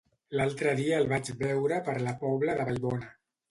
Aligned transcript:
L'altre 0.37 0.73
dia 0.79 1.01
el 1.01 1.05
vaig 1.11 1.29
veure 1.43 1.79
per 1.91 1.97
la 2.09 2.17
Pobla 2.25 2.59
de 2.63 2.69
Vallbona. 2.73 3.15